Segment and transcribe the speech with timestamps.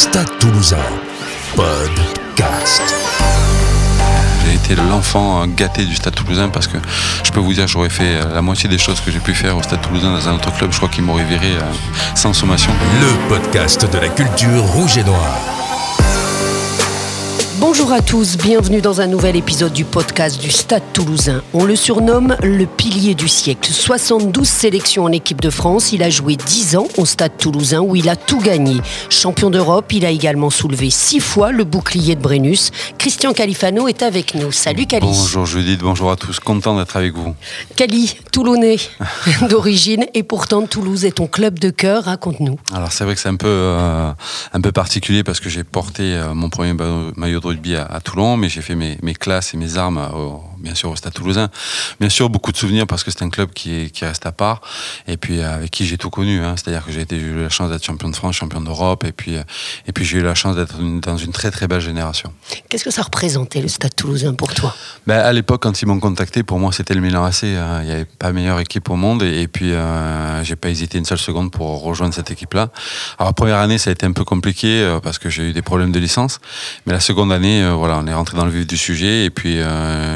[0.00, 0.76] Stade Toulousain,
[1.56, 2.82] podcast.
[4.46, 6.78] J'ai été l'enfant gâté du Stade Toulousain parce que
[7.24, 9.62] je peux vous dire, j'aurais fait la moitié des choses que j'ai pu faire au
[9.64, 10.70] Stade Toulousain dans un autre club.
[10.70, 12.70] Je crois qu'ils m'auraient viré euh, sans sommation.
[13.00, 15.36] Le podcast de la culture rouge et noire.
[17.80, 21.42] Bonjour à tous, bienvenue dans un nouvel épisode du podcast du Stade toulousain.
[21.54, 23.70] On le surnomme le pilier du siècle.
[23.72, 27.94] 72 sélections en équipe de France, il a joué 10 ans au Stade toulousain où
[27.94, 28.80] il a tout gagné.
[29.10, 32.72] Champion d'Europe, il a également soulevé 6 fois le bouclier de Brennus.
[32.98, 34.50] Christian Califano est avec nous.
[34.50, 35.06] Salut Cali.
[35.06, 37.36] Bonjour Judith, bonjour à tous, content d'être avec vous.
[37.76, 38.78] Cali, Toulonnais
[39.48, 42.58] d'origine et pourtant Toulouse est ton club de cœur, raconte-nous.
[42.74, 44.10] Alors c'est vrai que c'est un peu, euh,
[44.52, 46.74] un peu particulier parce que j'ai porté euh, mon premier
[47.16, 50.08] maillot de rugby à, Toulon, mais j'ai fait mes, classes et mes armes
[50.60, 51.48] bien sûr au Stade Toulousain.
[52.00, 54.60] Bien sûr, beaucoup de souvenirs parce que c'est un club qui, qui reste à part
[55.06, 56.42] et puis euh, avec qui j'ai tout connu.
[56.42, 56.54] Hein.
[56.56, 59.42] C'est-à-dire que j'ai eu la chance d'être champion de France, champion d'Europe et puis, euh,
[59.86, 62.32] et puis j'ai eu la chance d'être dans une très très belle génération.
[62.68, 64.74] Qu'est-ce que ça représentait le Stade Toulousain pour toi?
[65.06, 67.44] Ben, À l'époque, quand ils m'ont contacté, pour moi c'était le Milan AC.
[67.44, 67.80] Hein.
[67.82, 71.04] Il n'y avait pas meilleure équipe au monde et, puis euh, j'ai pas hésité une
[71.04, 72.70] seule seconde pour rejoindre cette équipe-là.
[73.18, 75.52] Alors la première année, ça a été un peu compliqué euh, parce que j'ai eu
[75.52, 76.40] des problèmes de licence,
[76.86, 79.58] mais la seconde année, voilà, on est rentré dans le vif du sujet et puis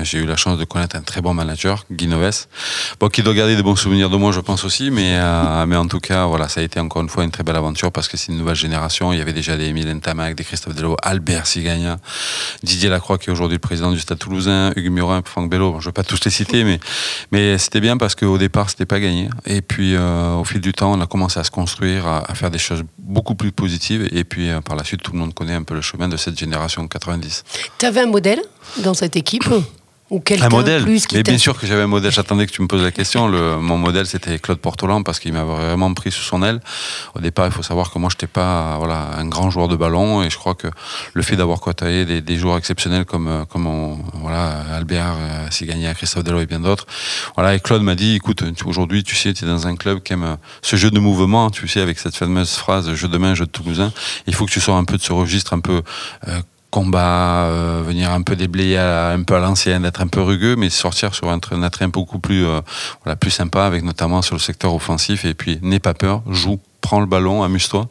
[0.03, 2.47] j'ai eu la chance de connaître un très bon manager, Guy Noves,
[3.01, 5.77] bon, qui doit garder des bons souvenirs de moi, je pense aussi, mais, euh, mais
[5.77, 8.09] en tout cas, voilà, ça a été encore une fois une très belle aventure parce
[8.09, 9.13] que c'est une nouvelle génération.
[9.13, 11.99] Il y avait déjà des Mylène Tamac, des Christophe Delo, Albert Sigagna,
[12.63, 15.73] Didier Lacroix, qui est aujourd'hui le président du Stade toulousain, Hugues Murin, Franck Bello.
[15.73, 16.81] je ne vais pas tous les citer, mais,
[17.31, 19.29] mais c'était bien parce qu'au départ, c'était pas gagné.
[19.47, 22.51] Et puis, euh, au fil du temps, on a commencé à se construire, à, faire
[22.51, 24.09] des choses beaucoup plus positives.
[24.13, 26.17] Et puis, euh, par la suite, tout le monde connaît un peu le chemin de
[26.17, 27.45] cette génération 90.
[27.79, 28.41] Tu avais un modèle
[28.79, 29.45] dans cette équipe?
[30.13, 30.85] Un modèle.
[31.13, 32.13] Mais bien sûr que j'avais un modèle.
[32.13, 33.29] J'attendais que tu me poses la question.
[33.29, 36.61] Le, mon modèle, c'était Claude Portolan parce qu'il m'avait vraiment pris sous son aile.
[37.15, 39.77] Au départ, il faut savoir que moi, je n'étais pas voilà, un grand joueur de
[39.77, 40.69] ballon et je crois que
[41.15, 45.95] le fait d'avoir côtoyé des, des, joueurs exceptionnels comme, euh, comme voilà, Albert euh, Sigagna,
[45.95, 46.87] Christophe Delo et bien d'autres.
[47.35, 50.13] Voilà, et Claude m'a dit, écoute, aujourd'hui, tu sais, tu es dans un club qui
[50.13, 53.35] aime euh, ce jeu de mouvement, tu sais, avec cette fameuse phrase jeu de main,
[53.35, 53.93] jeu de Toulousain.
[54.27, 55.83] Il faut que tu sors un peu de ce registre un peu
[56.73, 60.71] combat, euh, venir un peu déblayer un peu à l'ancienne, être un peu rugueux, mais
[60.71, 62.61] sortir sur un, un attrait beaucoup plus, euh,
[63.05, 65.27] voilà, plus sympa, avec notamment sur le secteur offensif.
[65.27, 67.89] Et puis, n'aie pas peur, joue, prends le ballon, amuse-toi.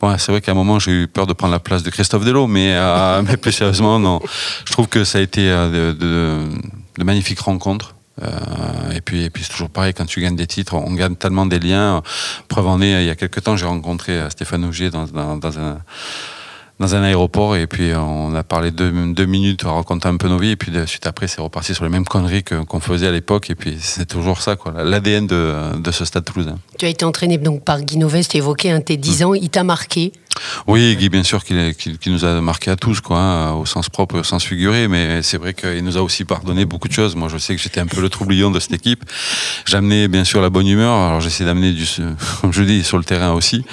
[0.00, 2.24] Bon, c'est vrai qu'à un moment, j'ai eu peur de prendre la place de Christophe
[2.24, 4.20] Delo, mais, euh, mais plus sérieusement, non.
[4.64, 7.96] Je trouve que ça a été de, de, magnifiques rencontres.
[8.94, 11.44] et puis, et puis c'est toujours pareil, quand tu gagnes des titres, on gagne tellement
[11.44, 12.02] des liens.
[12.48, 15.58] Preuve en est, il y a quelques temps, j'ai rencontré Stéphane Augier dans, dans, dans
[15.58, 15.80] un
[16.78, 20.28] dans un aéroport et puis on a parlé deux, deux minutes, on raconté un peu
[20.28, 23.06] nos vies et puis de suite après c'est reparti sur les mêmes conneries qu'on faisait
[23.06, 26.58] à l'époque et puis c'est toujours ça quoi, l'ADN de, de, ce stade toulousain.
[26.78, 29.48] Tu as été entraîné donc par Guy Novest, tu évoqué un tes 10 ans, il
[29.48, 30.12] t'a marqué?
[30.66, 31.74] Oui, Guy, bien sûr, qu'il
[32.06, 35.38] nous a marqué à tous, quoi, hein, au sens propre, au sens figuré, mais c'est
[35.38, 37.16] vrai qu'il nous a aussi pardonné beaucoup de choses.
[37.16, 39.04] Moi, je sais que j'étais un peu le troublion de cette équipe.
[39.64, 41.86] J'amenais bien sûr la bonne humeur, alors j'essaie d'amener du,
[42.40, 43.64] comme je dis, sur le terrain aussi,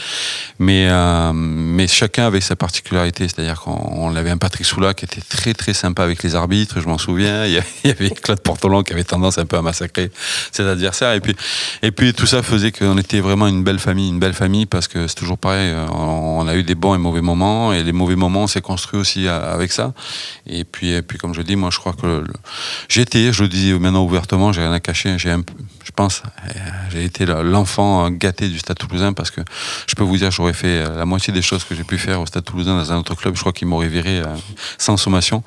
[0.60, 5.22] mais euh, mais chacun avait sa particularité, c'est-à-dire qu'on avait un Patrick Soula qui était
[5.22, 7.46] très très sympa avec les arbitres, je m'en souviens.
[7.46, 10.12] Il y avait Claude Portolan qui avait tendance un peu à massacrer
[10.52, 11.36] ses adversaires, et puis
[11.82, 14.88] et puis tout ça faisait qu'on était vraiment une belle famille, une belle famille parce
[14.88, 18.16] que c'est toujours pareil, on a eu des bons et mauvais moments, et les mauvais
[18.16, 19.94] moments, on s'est construit aussi avec ça.
[20.48, 22.24] Et puis, et puis, comme je dis, moi, je crois que
[22.90, 25.44] j'étais, je le dis maintenant ouvertement, j'ai rien à cacher, j'ai un,
[25.84, 26.60] je pense, euh,
[26.92, 29.42] j'ai été l'enfant gâté du Stade Toulousain parce que
[29.88, 32.26] je peux vous dire, j'aurais fait la moitié des choses que j'ai pu faire au
[32.26, 33.36] Stade Toulousain dans un autre club.
[33.36, 34.26] Je crois qu'ils m'auraient viré euh,
[34.78, 35.44] sans sommation.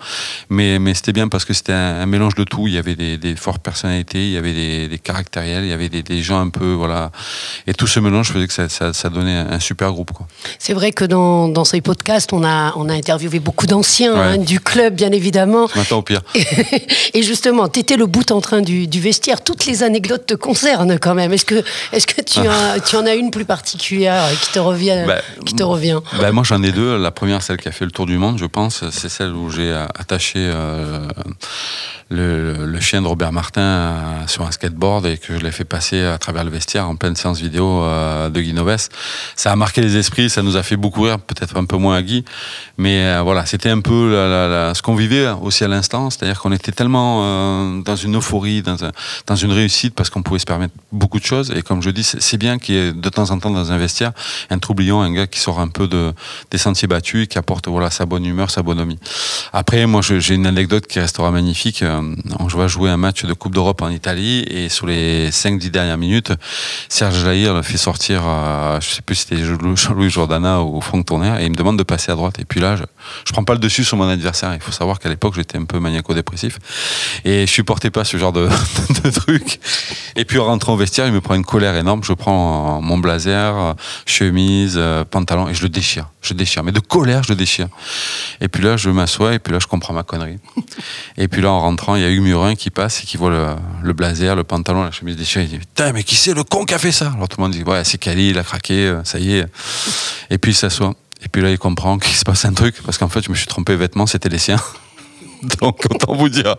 [0.50, 2.66] Mais, mais c'était bien parce que c'était un, mélange de tout.
[2.66, 6.22] Il y avait des, fortes personnalités, il y avait des, caractériels, il y avait des,
[6.22, 7.10] gens un peu, voilà.
[7.66, 10.10] Et tout ce mélange faisait que ça, ça, donnait un, super groupe.
[10.58, 14.38] C'est vrai que dans, dans, ces podcasts, on a, on a interviewé beaucoup d'anciens hein,
[14.38, 15.68] du club, bien évidemment.
[15.74, 16.22] Maintenant au pire.
[17.14, 19.42] Et, justement, tu étais le bout en train du, du vestiaire.
[19.42, 21.32] Toutes les anecdotes te concerne quand même.
[21.32, 25.04] Est-ce que, est-ce que tu, as, tu en as une plus particulière qui te revient,
[25.06, 26.00] bah, qui te revient?
[26.18, 26.98] bah, Moi, j'en ai deux.
[26.98, 29.50] La première, celle qui a fait le tour du monde, je pense, c'est celle où
[29.50, 31.06] j'ai attaché euh,
[32.10, 36.04] le, chien de Robert Martin euh, sur un skateboard et que je l'ai fait passer
[36.04, 38.88] à travers le vestiaire en pleine séance vidéo euh, de Guy Noves.
[39.34, 41.96] Ça a marqué les esprits, ça nous a fait beaucoup rire, peut-être un peu moins
[41.96, 42.24] à Guy,
[42.78, 44.12] mais voilà, c'était un peu
[44.74, 48.76] ce qu'on vivait aussi à l'instant, c'est-à-dire qu'on était tellement dans une euphorie, dans,
[49.26, 51.52] dans une réussite, parce qu'on qu'on pouvait se permettre beaucoup de choses.
[51.54, 53.76] Et comme je dis, c'est bien qu'il y ait de temps en temps dans un
[53.76, 54.12] vestiaire
[54.48, 56.14] un troublion, un gars qui sort un peu de,
[56.50, 58.98] des sentiers battus et qui apporte voilà, sa bonne humeur, sa bonhomie.
[59.52, 61.82] Après, moi, j'ai une anecdote qui restera magnifique.
[61.82, 65.70] Euh, on va jouer un match de Coupe d'Europe en Italie et sur les 5-10
[65.70, 66.32] dernières minutes,
[66.88, 71.34] Serge le fait sortir, euh, je sais plus si c'était Jean-Louis Jordana ou Franck Tourner,
[71.40, 72.38] et il me demande de passer à droite.
[72.38, 72.84] Et puis là, je,
[73.26, 74.54] je prends pas le dessus sur mon adversaire.
[74.54, 76.58] Il faut savoir qu'à l'époque, j'étais un peu maniaco-dépressif
[77.24, 78.48] et je supportais pas ce genre de,
[79.04, 79.60] de, truc.
[80.14, 82.02] Et puis en rentrant au vestiaire, il me prend une colère énorme.
[82.04, 83.74] Je prends mon blazer,
[84.04, 86.08] chemise, euh, pantalon et je le déchire.
[86.22, 86.62] Je déchire.
[86.62, 87.68] Mais de colère, je le déchire.
[88.40, 90.38] Et puis là, je m'assois et puis là, je comprends ma connerie.
[91.18, 93.30] Et puis là, en rentrant, il y a Hugues Murin qui passe et qui voit
[93.30, 93.46] le,
[93.82, 95.44] le blazer, le pantalon, la chemise déchirée.
[95.44, 97.12] Il dit Putain, mais qui c'est le con qui a fait ça?
[97.14, 99.46] Alors tout le monde dit Ouais, c'est Kali, il a craqué, euh, ça y est.
[100.30, 100.94] Et puis il s'assoit.
[101.24, 103.34] Et puis là, il comprend qu'il se passe un truc parce qu'en fait, je me
[103.34, 104.60] suis trompé vêtements, c'était les siens.
[105.60, 106.56] Donc autant vous dire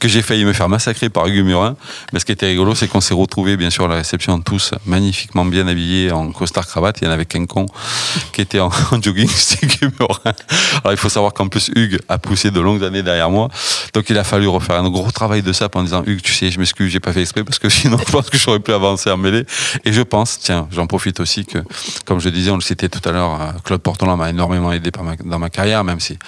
[0.00, 1.76] que j'ai failli me faire massacrer par Hugues Murin.
[2.12, 4.72] Mais ce qui était rigolo, c'est qu'on s'est retrouvés bien sûr à la réception tous
[4.86, 6.98] magnifiquement bien habillés en costard cravate.
[7.00, 7.66] Il y en avait qu'un con
[8.32, 8.70] qui était en,
[9.02, 10.34] jogging, c'était Hugues Murin.
[10.82, 13.48] Alors il faut savoir qu'en plus Hugues a poussé de longues années derrière moi.
[13.94, 16.50] Donc il a fallu refaire un gros travail de ça en disant Hugues, tu sais,
[16.50, 19.10] je m'excuse, j'ai pas fait exprès parce que sinon je pense que j'aurais pu avancer
[19.10, 19.44] en mêlée.
[19.84, 21.58] Et je pense, tiens, j'en profite aussi que,
[22.04, 24.90] comme je disais, on le citait tout à l'heure, euh, Claude Portolan m'a énormément aidé
[25.24, 26.18] dans ma carrière, même si,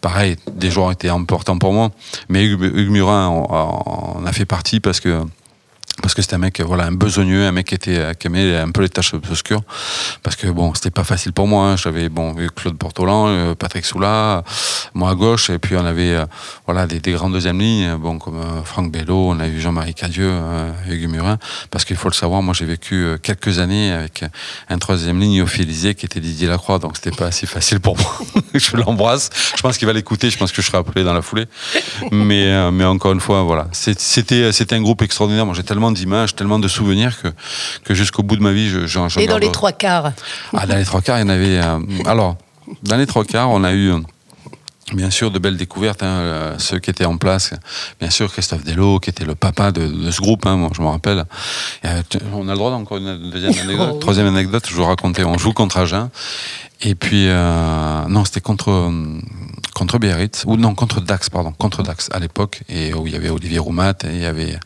[0.00, 1.90] pareil, des joueurs étaient importants pour moi.
[2.28, 5.22] Mais Hugues, Murin en, a fait partie parce que
[6.02, 8.70] parce que c'était un mec voilà un besogneux un mec qui était qui aimait un
[8.70, 9.62] peu les tâches obscures.
[10.22, 11.76] Parce que bon c'était pas facile pour moi hein.
[11.76, 14.44] j'avais bon Claude Portolan euh, Patrick Soula
[14.94, 16.26] moi à gauche et puis on avait euh,
[16.66, 19.94] voilà des, des, grands deuxième lignes bon comme euh, Franck Bello on a eu Jean-Marie
[19.94, 20.32] Cadieux
[20.88, 21.38] Hugues Murin.
[21.70, 24.24] Parce qu'il faut le savoir moi j'ai vécu quelques années avec
[24.68, 28.18] un troisième ligne officialisé qui était Didier Lacroix donc c'était pas assez facile pour moi.
[28.54, 29.30] Je l'embrasse.
[29.56, 31.46] Je pense qu'il va l'écouter je pense que je serai appelé dans la foulée.
[32.10, 33.68] Mais mais encore une fois voilà.
[33.72, 35.46] C'était c'était un groupe extraordinaire.
[35.46, 37.28] Moi j'ai tellement d'images, tellement de souvenirs que,
[37.84, 40.12] que jusqu'au bout de ma vie, j'en Et dans les trois quarts
[40.54, 41.58] ah, Dans les trois quarts, il y en avait.
[41.58, 42.36] Euh, alors,
[42.82, 43.92] dans les trois quarts, on a eu.
[44.94, 47.52] Bien sûr, de belles découvertes, hein, euh, ceux qui étaient en place.
[48.00, 50.86] Bien sûr, Christophe Delot, qui était le papa de, ce groupe, hein, moi, je me
[50.86, 51.24] rappelle.
[52.32, 53.90] on a le droit d'encore une deuxième anecdote.
[53.92, 53.98] Oh.
[53.98, 56.08] Troisième anecdote, je vous racontais, on joue contre Agen.
[56.80, 58.92] Et puis, euh, non, c'était contre,
[59.74, 63.16] contre Biarritz, ou non, contre Dax, pardon, contre Dax à l'époque, et où il y
[63.16, 64.58] avait Olivier Roumat, et il y avait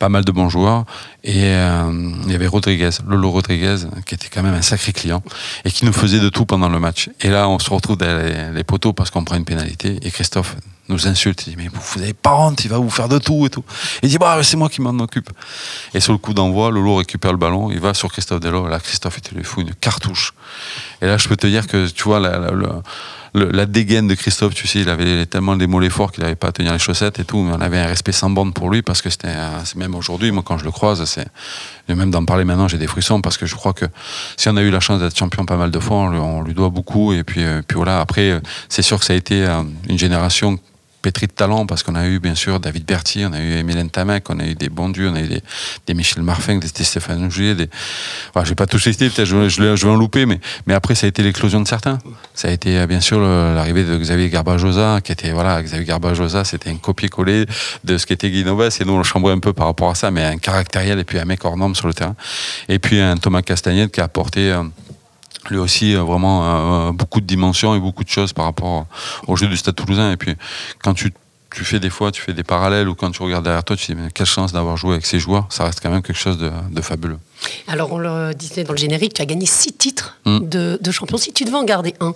[0.00, 0.84] pas mal de bons joueurs.
[1.22, 5.22] Et euh, il y avait Rodriguez, Lolo Rodriguez, qui était quand même un sacré client,
[5.64, 7.08] et qui nous faisait de tout pendant le match.
[7.20, 10.56] Et là, on se retrouve dans les, poteaux parce qu'on prend une pénalité, et Christophe
[10.88, 13.46] nous insulte, il dit mais vous n'avez pas honte, il va vous faire de tout
[13.46, 13.64] et tout.
[14.02, 15.30] Il dit bah c'est moi qui m'en occupe.
[15.94, 18.80] Et sur le coup d'envoi, Lolo récupère le ballon, il va sur Christophe Delors, là
[18.80, 20.34] Christophe il lui fout une cartouche.
[21.02, 24.80] Et là je peux te dire que tu vois la, dégaine de Christophe, tu sais,
[24.80, 27.42] il avait tellement des mollets forts qu'il n'avait pas à tenir les chaussettes et tout,
[27.42, 29.34] mais on avait un respect sans bande pour lui parce que c'était,
[29.76, 31.28] même aujourd'hui, moi quand je le croise, c'est,
[31.88, 33.84] même d'en parler maintenant, j'ai des frissons parce que je crois que
[34.36, 36.70] si on a eu la chance d'être champion pas mal de fois, on, lui doit
[36.70, 38.00] beaucoup et puis, euh, puis voilà.
[38.00, 40.58] Après, c'est sûr que ça a été euh, une génération
[41.02, 43.88] pétri de talent parce qu'on a eu bien sûr David Berthier, on a eu Emile
[43.90, 45.28] Tamek, on a eu des bons dieux, on a eu
[45.86, 47.68] des, Michel Marfin, des Stéphane Ougier, des...
[48.32, 50.94] Voilà, je vais pas tous citer, peut-être je, je, vais en louper, mais, mais après
[50.94, 51.98] ça a été l'éclosion de certains.
[52.34, 56.70] Ça a été bien sûr l'arrivée de Xavier Garbajosa, qui était, voilà, Xavier Garbajosa, c'était
[56.70, 57.46] un copier-coller
[57.84, 59.94] de ce qu'était Guy Novas, et nous on le chambrait un peu par rapport à
[59.94, 62.16] ça, mais un caractériel et puis un mec hors norme sur le terrain.
[62.68, 64.52] Et puis un Thomas Castagnette qui a apporté...
[64.52, 64.62] Euh,
[65.50, 68.86] lui aussi euh, vraiment euh, beaucoup de dimensions et beaucoup de choses par rapport
[69.26, 70.12] au jeu du Stade Toulousain.
[70.12, 70.34] Et puis
[70.82, 71.12] quand tu,
[71.54, 73.86] tu fais des fois, tu fais des parallèles ou quand tu regardes derrière toi, tu
[73.86, 75.46] te dis mais quelle chance d'avoir joué avec ces joueurs.
[75.50, 77.18] Ça reste quand même quelque chose de, fabuleux.
[77.66, 80.48] Alors on le disait dans le générique, tu as gagné six titres hmm.
[80.48, 81.16] de, de champion.
[81.16, 82.14] Si tu devais en garder un.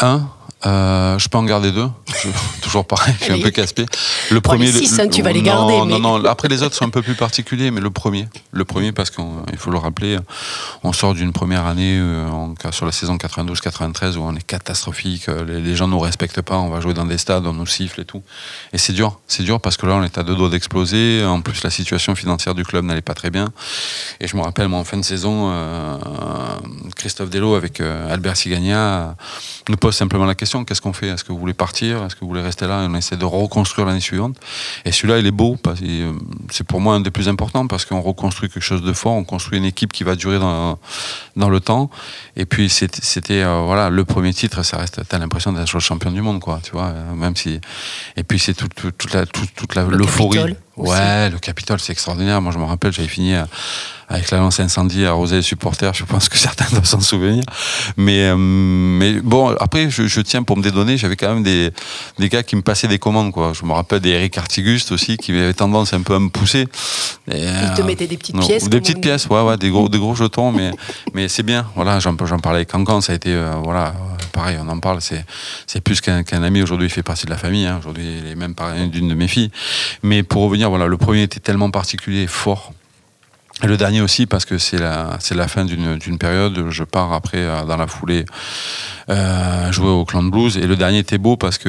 [0.00, 0.28] Un,
[0.64, 1.88] euh, je peux en garder deux.
[2.62, 3.86] toujours pareil, je suis un peu casse-pied.
[4.30, 5.76] Le premier, oh, les six, hein, tu vas les garder.
[5.84, 8.92] Non, non, Après les autres sont un peu plus particuliers, mais le premier, le premier
[8.92, 9.24] parce qu'il
[9.58, 10.18] faut le rappeler,
[10.84, 12.26] on sort d'une première année euh,
[12.70, 15.28] sur la saison 92-93 où on est catastrophique.
[15.28, 16.58] Euh, les, les, gens nous respectent pas.
[16.58, 18.22] On va jouer dans des stades, on nous siffle et tout.
[18.72, 21.24] Et c'est dur, c'est dur parce que là on est à deux doigts d'exploser.
[21.24, 23.46] En plus la situation financière du club n'allait pas très bien.
[24.22, 25.52] Et je me rappelle moi en fin de saison,
[26.96, 29.16] Christophe Delot avec Albert Sigagna
[29.68, 31.08] nous pose simplement la question qu'est-ce qu'on fait?
[31.08, 32.04] Est-ce que vous voulez partir?
[32.04, 32.82] Est-ce que vous voulez rester là?
[32.82, 34.36] Et on essaie de reconstruire l'année suivante.
[34.84, 35.56] Et celui-là, il est beau.
[35.66, 36.12] Euh,
[36.50, 39.12] c'est pour moi un des plus importants parce qu'on reconstruit quelque chose de fort.
[39.12, 40.78] On construit une équipe qui va durer dans,
[41.36, 41.90] dans le temps.
[42.36, 44.62] Et puis c'était euh, voilà le premier titre.
[44.62, 45.00] Ça reste.
[45.08, 46.60] T'as l'impression d'être le champion du monde, quoi.
[46.62, 46.86] Tu vois.
[46.86, 47.60] Euh, même si.
[48.16, 50.56] Et puis c'est toute, toute, la toute, toute l'euphorie.
[50.76, 52.40] Ouais, le Capitole, c'est extraordinaire.
[52.40, 53.34] Moi, je me rappelle, j'avais fini
[54.12, 55.94] avec la lance incendie arroser les supporters.
[55.94, 57.42] Je pense que certains doivent s'en souvenir.
[57.96, 61.70] Mais, euh, mais bon, après, je, tiens pour me dédonner, j'avais quand même des,
[62.18, 63.32] des gars qui me passaient des commandes.
[63.32, 63.52] Quoi.
[63.54, 66.68] Je me rappelle d'Eric Artiguste aussi, qui avait tendance un peu à me pousser.
[67.30, 69.98] Et, Il te mettait des petites pièces Des petites pièces, ouais, ouais, des gros, des
[69.98, 70.52] gros jetons.
[70.52, 70.70] mais,
[71.14, 71.66] mais c'est bien.
[71.74, 73.94] Voilà, j'en, j'en parlais avec Cancan, ça a été, euh, voilà,
[74.32, 75.00] pareil, on en parle.
[75.00, 76.62] C'est, plus qu'un, ami.
[76.62, 77.66] Aujourd'hui, il fait partie de la famille.
[77.66, 77.78] Hein.
[77.78, 79.50] Aujourd'hui, il est même parrain d'une de mes filles.
[80.02, 82.72] Mais pour revenir, voilà, le premier était tellement particulier, fort
[83.62, 86.70] et le dernier aussi parce que c'est la, la fin d'une, période.
[86.70, 88.24] Je pars après euh, dans la foulée
[89.08, 90.56] euh, jouer au Clan de Blues.
[90.56, 91.68] Et le dernier était beau parce que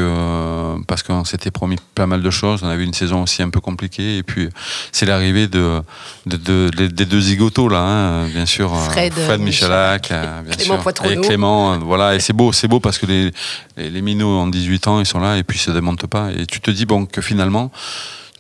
[0.88, 2.62] parce qu'on s'était promis pas mal de choses.
[2.64, 4.18] On avait une saison aussi un peu compliquée.
[4.18, 4.50] Et puis
[4.92, 5.82] c'est l'arrivée de,
[6.26, 8.74] de, des deux zigotos là, hein, bien sûr.
[8.74, 11.80] Euh, Fred, Fred Michalak, bien Clément sûr, et Clément.
[11.80, 12.16] Voilà.
[12.16, 13.32] Et c'est beau, c'est beau parce que les,
[13.78, 16.32] les, les minots en 18 ans, ils sont là et puis ils se démontent pas.
[16.32, 17.72] Et tu te dis bon que finalement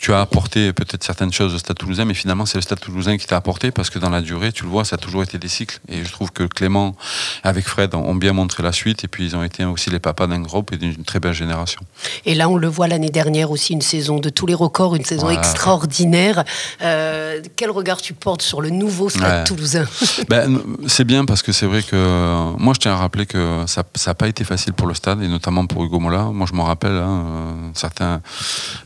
[0.03, 3.15] tu as apporté peut-être certaines choses au Stade Toulousain, mais finalement c'est le Stade Toulousain
[3.15, 5.37] qui t'a apporté parce que dans la durée, tu le vois, ça a toujours été
[5.37, 5.79] des cycles.
[5.87, 6.93] Et je trouve que Clément,
[7.41, 9.05] avec Fred, ont bien montré la suite.
[9.05, 11.79] Et puis ils ont été aussi les papas d'un groupe et d'une très belle génération.
[12.25, 15.05] Et là, on le voit l'année dernière aussi, une saison de tous les records, une
[15.05, 16.43] saison extraordinaire.
[16.81, 19.85] Euh, quel regard tu portes sur le nouveau Stade Toulousain
[20.27, 23.85] ben, C'est bien parce que c'est vrai que moi je tiens à rappeler que ça
[24.07, 26.23] n'a pas été facile pour le stade et notamment pour Hugo Mola.
[26.23, 28.21] Moi je me rappelle, hein, euh, certains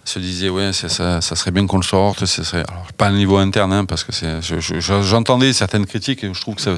[0.05, 2.25] se disaient ouais c'est ça ça, serait bien qu'on le sorte.
[2.25, 4.11] Ce serait, alors, pas à niveau interne, hein, parce que
[5.01, 6.77] j'entendais certaines critiques et je trouve que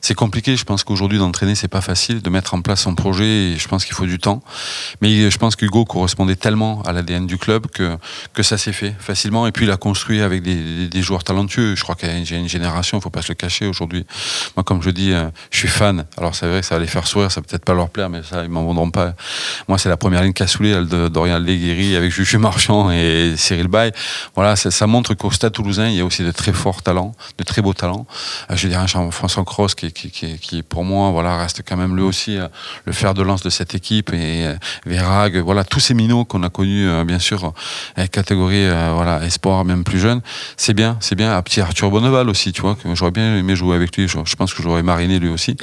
[0.00, 0.56] c'est compliqué.
[0.56, 3.68] Je pense qu'aujourd'hui, d'entraîner, c'est pas facile, de mettre en place son projet et je
[3.68, 4.42] pense qu'il faut du temps.
[5.00, 7.98] Mais je pense qu'Hugo correspondait tellement à l'ADN du club que,
[8.42, 9.46] ça s'est fait facilement.
[9.46, 11.74] Et puis, il a construit avec des, joueurs talentueux.
[11.74, 14.06] Je crois qu'il y a une génération, il faut pas se le cacher aujourd'hui.
[14.56, 16.04] Moi, comme je dis, euh, je suis fan.
[16.16, 18.22] Alors, c'est vrai que ça va les faire sourire, ça peut-être pas leur plaire, mais
[18.22, 19.14] ça, ils m'en vendront pas.
[19.68, 23.92] Moi, c'est la première ligne Cassoulet, de Dorian Leguéry avec Juju Marchand et Cyril Bay.
[24.34, 27.44] Voilà, ça, montre qu'au Stade Toulousain, il y a aussi de très forts talents, de
[27.44, 28.06] très beaux talents.
[28.50, 32.48] Euh, je dirais Jean-François Cross, qui, pour moi, voilà, reste quand même lui aussi euh,
[32.84, 34.12] le fer de lance de cette équipe.
[34.12, 34.54] Et euh,
[34.86, 37.52] Vérag, voilà, tous ces minots qu'on a connus, bien sûr,
[38.10, 40.20] catégorie voilà, espoir, même plus jeune.
[40.56, 41.36] C'est bien, c'est bien.
[41.36, 44.08] Un petit Arthur Bonneval aussi, tu vois, que j'aurais bien aimé jouer avec lui.
[44.08, 45.56] Je, pense que j'aurais mariné lui aussi.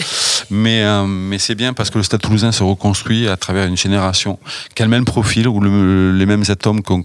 [0.50, 4.38] Mais, mais c'est bien parce que le Stade Toulousain se reconstruit à travers une génération
[4.75, 7.01] qui a le même profil ou les mêmes atomes qu'on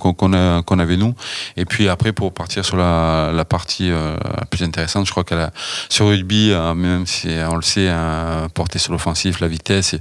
[0.74, 1.14] avait nous.
[1.56, 4.16] Et puis après, pour partir sur la, la partie euh,
[4.50, 5.52] plus intéressante, je crois qu'elle a,
[5.88, 9.96] sur rugby, euh, même si on le sait, hein, porté sur l'offensif, la vitesse,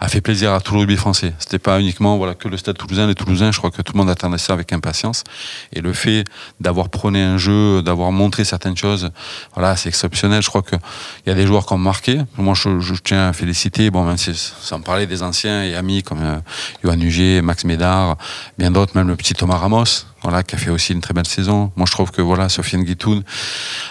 [0.00, 1.32] a fait plaisir à tout le rugby français.
[1.38, 3.98] C'était pas uniquement voilà, que le stade toulousain, les Toulousains, je crois que tout le
[3.98, 5.24] monde attendait ça avec impatience.
[5.72, 6.24] Et le fait
[6.60, 9.10] d'avoir prôné un jeu, d'avoir montré certaines choses,
[9.54, 10.42] voilà, c'est exceptionnel.
[10.42, 10.78] Je crois qu'il
[11.26, 12.20] y a des joueurs qui ont marqué.
[12.36, 16.22] Moi, je, tiens à féliciter, bon, même si, sans parler des anciens et amis comme
[16.22, 16.38] euh,
[16.82, 18.16] Johan Huget, Max Médard,
[18.58, 20.05] bien d'autres, même le petit Thomas Ramos,
[20.42, 21.70] qui a fait aussi une très belle saison.
[21.76, 23.22] Moi, je trouve que voilà, Sofiane Guitoun.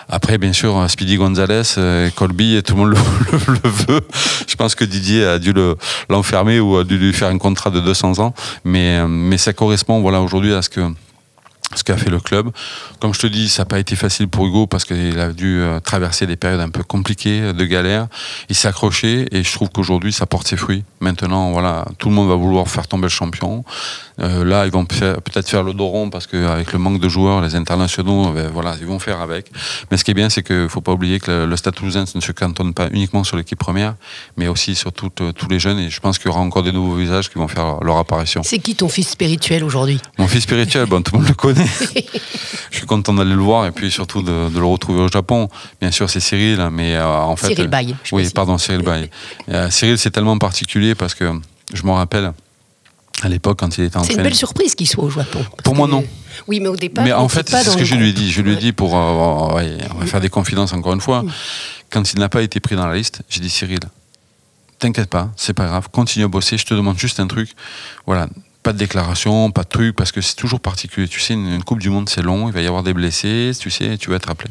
[0.09, 2.89] Après, bien sûr, Speedy Gonzalez, euh, Colby, tout le monde
[3.47, 4.01] le, veut.
[4.47, 5.53] Je pense que Didier a dû
[6.09, 8.33] l'enfermer ou a dû lui faire un contrat de 200 ans.
[8.63, 10.81] Mais, euh, mais ça correspond, voilà, aujourd'hui à ce que
[11.75, 12.49] ce qu'a fait le club.
[12.99, 15.59] Comme je te dis, ça n'a pas été facile pour Hugo parce qu'il a dû
[15.59, 18.07] euh, traverser des périodes un peu compliquées, de galère.
[18.49, 20.83] Il s'est accroché et je trouve qu'aujourd'hui, ça porte ses fruits.
[20.99, 23.63] Maintenant, voilà, tout le monde va vouloir faire tomber le champion.
[24.19, 27.41] Euh, là, ils vont peut-être faire le dos rond parce qu'avec le manque de joueurs,
[27.41, 29.51] les internationaux, ben, voilà, ils vont faire avec.
[29.91, 32.05] Mais ce qui est bien, c'est qu'il ne faut pas oublier que le, Stade Toulousain
[32.13, 33.95] ne se cantonne pas uniquement sur l'équipe première,
[34.37, 34.91] mais aussi sur
[35.21, 35.79] euh, tous les jeunes.
[35.79, 38.41] Et je pense qu'il y aura encore des nouveaux visages qui vont faire leur apparition.
[38.43, 39.99] C'est qui ton fils spirituel aujourd'hui?
[40.17, 41.64] Mon fils spirituel, bon, tout le monde le connaît.
[42.71, 45.49] Je suis content d'aller le voir et puis surtout de, le retrouver au Japon.
[45.81, 47.47] Bien sûr, c'est Cyril, mais euh, en fait.
[47.47, 47.87] Cyril Bay.
[48.11, 49.09] Oui, pardon, Cyril Bay.
[49.71, 51.31] Cyril, c'est tellement particulier parce que
[51.73, 52.33] je me rappelle
[53.21, 55.43] à l'époque quand il était en C'est une belle surprise qu'il soit au Japon.
[55.63, 56.03] Pour moi, non.
[56.47, 57.03] Oui, mais au départ.
[57.03, 58.31] Mais en fait, c'est ce que je lui ai dit.
[58.31, 58.95] Je lui ai dit pour.
[58.95, 59.61] Euh,
[59.93, 61.23] on va faire des confidences encore une fois.
[61.89, 63.79] Quand il n'a pas été pris dans la liste, j'ai dit Cyril,
[64.79, 66.57] t'inquiète pas, c'est pas grave, continue à bosser.
[66.57, 67.51] Je te demande juste un truc.
[68.05, 68.27] Voilà,
[68.65, 71.07] pas de déclaration, pas de truc, parce que c'est toujours particulier.
[71.07, 73.69] Tu sais, une, Coupe du Monde, c'est long, il va y avoir des blessés, tu
[73.69, 74.49] sais, tu vas être appelé.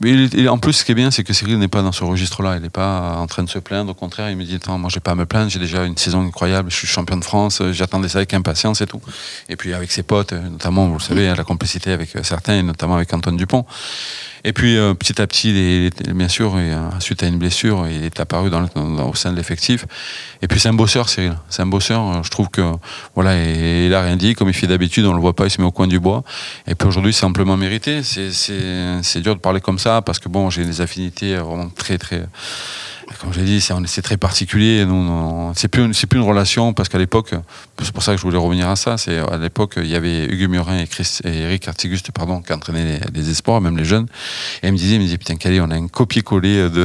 [0.00, 2.54] Mais en plus, ce qui est bien, c'est que Cyril n'est pas dans ce registre-là.
[2.56, 3.90] Il n'est pas en train de se plaindre.
[3.90, 5.50] Au contraire, il me dit Attends, moi, j'ai pas à me plaindre.
[5.50, 6.70] J'ai déjà une saison incroyable.
[6.70, 7.60] Je suis champion de France.
[7.72, 9.00] J'attendais ça avec impatience et tout.
[9.48, 12.94] Et puis, avec ses potes, notamment, vous le savez, la complicité avec certains, et notamment
[12.94, 13.66] avec Antoine Dupont.
[14.44, 18.20] Et puis euh, petit à petit, bien sûr, euh, suite à une blessure, il est
[18.20, 19.86] apparu au sein de l'effectif.
[20.42, 21.34] Et puis c'est un bosseur, Cyril.
[21.48, 22.08] C'est un bosseur.
[22.08, 22.62] Euh, je trouve que
[23.14, 25.04] voilà, il a rien dit comme il fait d'habitude.
[25.06, 26.24] On le voit pas, il se met au coin du bois.
[26.66, 28.02] Et puis aujourd'hui, c'est amplement mérité.
[28.02, 32.26] C'est dur de parler comme ça parce que bon, j'ai des affinités vraiment très très
[33.20, 34.86] comme je l'ai dit, c'est très particulier.
[35.54, 37.34] C'est plus, plus une relation parce qu'à l'époque,
[37.82, 38.98] c'est pour ça que je voulais revenir à ça.
[38.98, 40.88] C'est à l'époque, il y avait Hugues Murin et,
[41.24, 44.06] Eric Artiguste, pardon, qui entraînaient les, les, espoirs, même les jeunes.
[44.62, 46.84] Et ils me disaient, ils me disaient, putain, Calais, on a un copier-coller de,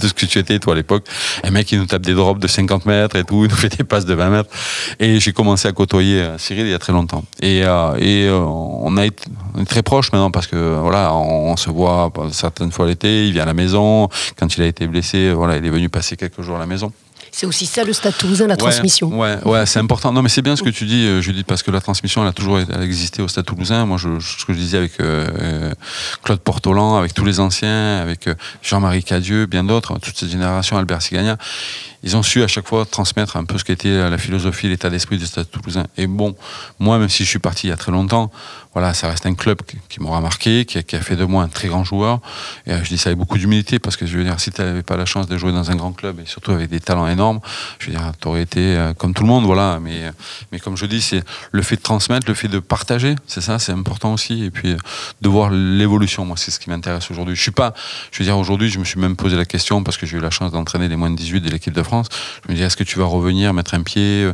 [0.00, 1.06] ce que tu étais, toi, à l'époque.
[1.42, 3.76] Un mec qui nous tape des drops de 50 mètres et tout, il nous fait
[3.76, 4.50] des passes de 20 mètres.
[5.00, 7.24] Et j'ai commencé à côtoyer euh, Cyril il y a très longtemps.
[7.40, 9.24] Et, euh, euh, on, a été,
[9.60, 13.42] est très proches maintenant parce que voilà, on se voit certaines fois l'été, il vient
[13.42, 14.08] à la maison.
[14.38, 16.92] Quand il a été blessé, voilà, il est venu passer quelques jours à la maison.
[17.30, 19.18] C'est aussi ça le Stade Toulousain, la transmission.
[19.18, 20.12] Ouais, ouais, c'est important.
[20.12, 22.28] Non, mais c'est bien ce que tu dis, euh, Judith, parce que la transmission, elle
[22.28, 23.86] a toujours elle a existé au Stade Toulousain.
[23.86, 25.74] Moi, je, ce que je disais avec euh, euh,
[26.22, 28.28] Claude Portolan, avec tous les anciens, avec
[28.62, 31.36] Jean-Marie Cadieux, bien d'autres, toute cette génération, Albert Sigagna,
[32.04, 35.16] ils ont su à chaque fois transmettre un peu ce qu'était la philosophie, l'état d'esprit
[35.16, 35.84] du Stade Toulousain.
[35.96, 36.36] Et bon,
[36.78, 38.30] moi, même si je suis parti il y a très longtemps,
[38.74, 41.68] voilà, ça reste un club qui, m'aura marqué, qui a, fait de moi un très
[41.68, 42.20] grand joueur.
[42.66, 44.82] Et je dis ça avec beaucoup d'humilité parce que je veux dire, si tu n'avais
[44.82, 47.40] pas la chance de jouer dans un grand club et surtout avec des talents énormes,
[47.78, 49.78] je veux dire, tu aurais été comme tout le monde, voilà.
[49.80, 50.10] Mais,
[50.52, 53.58] mais comme je dis, c'est le fait de transmettre, le fait de partager, c'est ça,
[53.58, 54.44] c'est important aussi.
[54.44, 54.76] Et puis
[55.22, 57.36] de voir l'évolution, moi, c'est ce qui m'intéresse aujourd'hui.
[57.36, 57.72] Je suis pas,
[58.10, 60.20] je veux dire, aujourd'hui, je me suis même posé la question parce que j'ai eu
[60.20, 61.93] la chance d'entraîner les moins de 18 de l'équipe de France
[62.46, 64.30] je me dis, est-ce que tu vas revenir, mettre un pied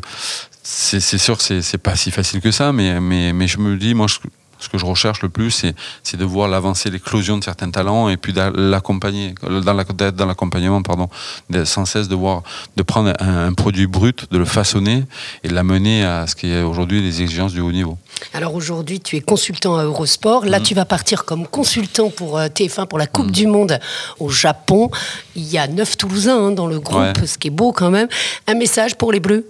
[0.63, 2.95] c'est, sûr que c'est, pas si facile que ça, mais,
[3.47, 5.65] je me dis, moi, ce que je recherche le plus,
[6.03, 11.09] c'est de voir l'avancée, l'éclosion de certains talents et puis l'accompagner, dans l'accompagnement, pardon,
[11.65, 12.43] sans cesse de voir,
[12.77, 15.05] de prendre un, produit brut, de le façonner
[15.43, 17.99] et de l'amener à ce qui est aujourd'hui les exigences du haut niveau.
[18.35, 20.45] Alors aujourd'hui, tu es consultant à Eurosport.
[20.47, 20.63] Là, mm.
[20.63, 23.33] tu vas partir comme consultant pour euh, TF1 pour la Coupe mm.
[23.33, 23.79] du Monde
[24.19, 24.91] au Japon.
[25.37, 28.09] Il y a neuf Toulousains hein, dans le groupe, ce qui est beau quand même.
[28.47, 29.47] Un message pour les Bleus?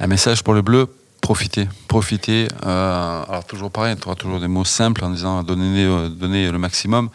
[0.00, 0.88] Un message pour les Bleus
[1.24, 2.48] profiter, profiter.
[2.66, 6.50] Euh, alors toujours pareil, tu auras toujours des mots simples en disant donner, euh, donner
[6.50, 7.08] le maximum.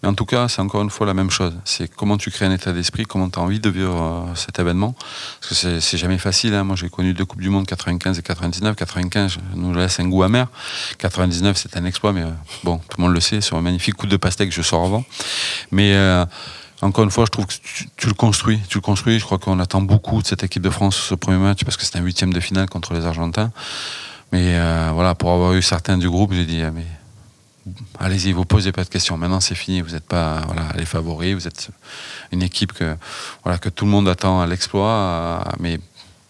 [0.00, 1.52] Mais en tout cas, c'est encore une fois la même chose.
[1.64, 4.60] C'est comment tu crées un état d'esprit, comment tu as envie de vivre euh, cet
[4.60, 4.94] événement.
[5.40, 6.54] Parce que c'est jamais facile.
[6.54, 6.62] Hein.
[6.62, 8.76] Moi, j'ai connu deux Coupes du Monde, 95 et 99.
[8.76, 10.46] 95 nous laisse un goût amer.
[10.98, 12.22] 99, c'est un exploit, mais
[12.62, 13.40] bon, tout le monde le sait.
[13.40, 15.04] Sur un magnifique coup de pastèque, je sors avant.
[15.72, 15.96] Mais
[16.80, 17.54] encore une fois, je trouve que
[17.96, 18.60] tu, le construis.
[18.68, 19.18] Tu le construis.
[19.18, 21.84] Je crois qu'on attend beaucoup de cette équipe de France ce premier match parce que
[21.84, 23.50] c'est un huitième de finale contre les Argentins.
[24.32, 26.70] Mais euh, voilà, pour avoir eu certains du groupe, j'ai dit ah,
[27.98, 29.16] allez-y, vous posez pas de questions.
[29.16, 29.80] Maintenant, c'est fini.
[29.80, 30.42] Vous n'êtes pas
[30.76, 31.34] les favoris.
[31.34, 31.70] Vous êtes
[32.30, 32.96] une équipe que
[33.42, 34.88] voilà que tout le monde attend à l'exploit.
[34.88, 35.80] Euh, mais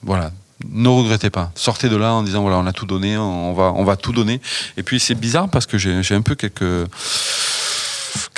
[0.03, 0.31] voilà,
[0.67, 1.53] ne regrettez pas.
[1.55, 4.13] Sortez de là en disant voilà, on a tout donné, on va, on va tout
[4.13, 4.41] donner.
[4.77, 6.89] Et puis c'est bizarre parce que j'ai un peu quelques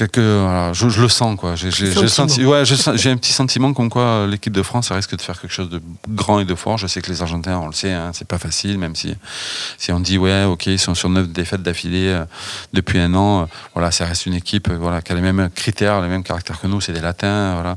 [0.07, 1.55] je, le sens quoi.
[1.55, 5.71] J'ai un petit sentiment comme quoi euh, l'équipe de France risque de faire quelque chose
[5.71, 6.79] de grand et de fort.
[6.79, 9.15] Je sais que les Argentins, on le sait, hein, c'est pas facile, même si
[9.79, 12.25] si on dit ouais, ok, ils sont sur neuf défaites d'affilée euh,
[12.73, 13.43] depuis un an.
[13.43, 13.45] Euh,
[13.75, 16.67] voilà, ça reste une équipe voilà qui a les mêmes critères, les mêmes caractères que
[16.67, 16.81] nous.
[16.81, 17.77] C'est des Latins, voilà.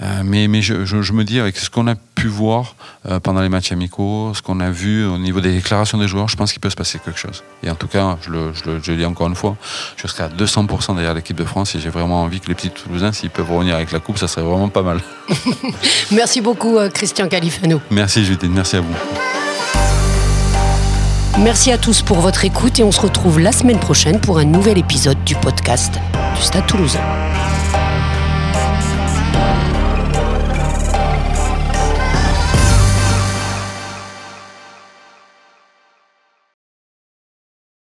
[0.00, 2.74] Euh, mais mais je, je, me dis, avec ce qu'on a pu voir
[3.08, 6.28] euh, pendant les matchs amicaux, ce qu'on a vu au niveau des déclarations des joueurs,
[6.28, 7.42] je pense qu'il peut se passer quelque chose.
[7.62, 9.56] Et en tout cas, je le, je le, je dis encore une fois,
[9.96, 12.70] je serai à 200% derrière l'équipe de France et j'ai vraiment envie que les petits
[12.70, 15.00] Toulousains, s'ils peuvent revenir avec la Coupe, ça serait vraiment pas mal.
[16.10, 17.80] merci beaucoup, euh, Christian Califano.
[17.90, 18.50] Merci, Judith.
[18.52, 18.94] Merci à vous.
[21.38, 24.44] Merci à tous pour votre écoute et on se retrouve la semaine prochaine pour un
[24.44, 25.94] nouvel épisode du podcast
[26.36, 27.00] du Stade Toulousain.